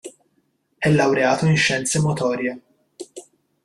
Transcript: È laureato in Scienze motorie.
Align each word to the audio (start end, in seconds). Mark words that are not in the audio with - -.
È 0.79 0.89
laureato 0.89 1.45
in 1.45 1.55
Scienze 1.55 1.99
motorie. 1.99 2.61